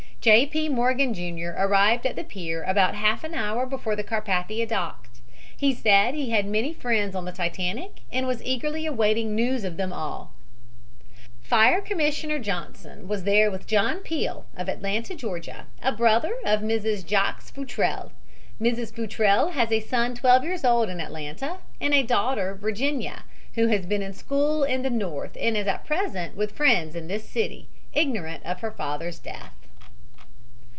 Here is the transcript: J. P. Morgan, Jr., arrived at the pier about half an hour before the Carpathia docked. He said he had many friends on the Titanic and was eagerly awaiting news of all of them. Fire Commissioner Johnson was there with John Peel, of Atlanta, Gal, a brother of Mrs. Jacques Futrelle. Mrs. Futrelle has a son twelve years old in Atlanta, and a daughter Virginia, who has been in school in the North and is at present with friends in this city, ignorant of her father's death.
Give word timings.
J. 0.21 0.45
P. 0.45 0.69
Morgan, 0.69 1.15
Jr., 1.15 1.47
arrived 1.57 2.05
at 2.05 2.15
the 2.15 2.23
pier 2.23 2.61
about 2.63 2.93
half 2.93 3.23
an 3.23 3.33
hour 3.33 3.65
before 3.65 3.95
the 3.95 4.03
Carpathia 4.03 4.67
docked. 4.67 5.19
He 5.57 5.73
said 5.73 6.13
he 6.13 6.29
had 6.29 6.45
many 6.45 6.73
friends 6.75 7.15
on 7.15 7.25
the 7.25 7.31
Titanic 7.31 8.01
and 8.11 8.27
was 8.27 8.43
eagerly 8.43 8.85
awaiting 8.85 9.33
news 9.33 9.63
of 9.63 9.79
all 9.79 9.79
of 9.79 9.79
them. 9.79 10.27
Fire 11.41 11.81
Commissioner 11.81 12.37
Johnson 12.37 13.07
was 13.07 13.23
there 13.23 13.49
with 13.49 13.65
John 13.65 14.01
Peel, 14.01 14.45
of 14.55 14.69
Atlanta, 14.69 15.15
Gal, 15.15 15.65
a 15.81 15.91
brother 15.91 16.35
of 16.45 16.59
Mrs. 16.61 17.03
Jacques 17.03 17.41
Futrelle. 17.41 18.11
Mrs. 18.61 18.93
Futrelle 18.93 19.53
has 19.53 19.71
a 19.71 19.79
son 19.79 20.13
twelve 20.13 20.43
years 20.43 20.63
old 20.63 20.87
in 20.87 21.01
Atlanta, 21.01 21.57
and 21.79 21.95
a 21.95 22.03
daughter 22.03 22.53
Virginia, 22.53 23.23
who 23.55 23.69
has 23.69 23.87
been 23.87 24.03
in 24.03 24.13
school 24.13 24.63
in 24.63 24.83
the 24.83 24.91
North 24.91 25.35
and 25.41 25.57
is 25.57 25.65
at 25.65 25.83
present 25.87 26.37
with 26.37 26.51
friends 26.55 26.95
in 26.95 27.07
this 27.07 27.27
city, 27.27 27.67
ignorant 27.93 28.45
of 28.45 28.59
her 28.59 28.71
father's 28.71 29.17
death. 29.17 29.55